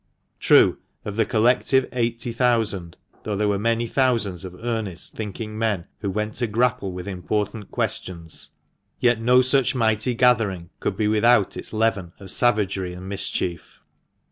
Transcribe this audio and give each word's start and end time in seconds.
True, 0.39 0.79
of 1.05 1.15
the 1.15 1.27
collective 1.27 1.87
eighty 1.93 2.31
thousand, 2.31 2.97
though 3.21 3.35
there 3.35 3.47
were 3.47 3.59
many 3.59 3.85
thousands 3.85 4.43
of 4.43 4.55
earnest, 4.55 5.13
thinking 5.13 5.59
men 5.59 5.85
who 5.99 6.09
went 6.09 6.33
to 6.37 6.47
grapple 6.47 6.91
with 6.91 7.07
important 7.07 7.69
questions, 7.69 8.49
yet 8.99 9.21
no 9.21 9.43
such 9.43 9.75
mighty 9.75 10.15
gathering 10.15 10.71
could 10.79 10.97
be 10.97 11.07
without 11.07 11.55
its 11.55 11.71
leaven 11.71 12.13
of 12.19 12.31
savagery 12.31 12.95
and 12.95 13.07
mischief. 13.09 13.79